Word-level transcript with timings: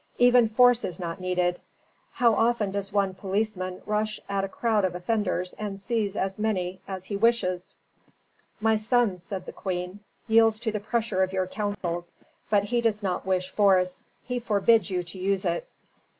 "Even 0.17 0.47
force 0.47 0.83
is 0.83 0.99
not 0.99 1.19
needed. 1.21 1.59
How 2.13 2.33
often 2.33 2.71
does 2.71 2.91
one 2.91 3.13
policeman 3.13 3.83
rush 3.85 4.19
at 4.27 4.43
a 4.43 4.47
crowd 4.49 4.83
of 4.83 4.95
offenders 4.95 5.53
and 5.59 5.79
seize 5.79 6.17
as 6.17 6.39
many 6.39 6.81
as 6.87 7.05
he 7.05 7.15
wishes." 7.15 7.75
"My 8.59 8.77
son," 8.77 9.19
said 9.19 9.45
the 9.45 9.51
queen, 9.53 9.99
"yields 10.27 10.59
to 10.61 10.71
the 10.71 10.79
pressure 10.79 11.21
of 11.21 11.33
your 11.33 11.45
counsels. 11.45 12.15
But 12.49 12.63
he 12.63 12.81
does 12.81 13.03
not 13.03 13.27
wish 13.27 13.51
force; 13.51 14.01
he 14.23 14.39
forbids 14.39 14.89
you 14.89 15.03
to 15.03 15.19
use 15.19 15.45
it." 15.45 15.67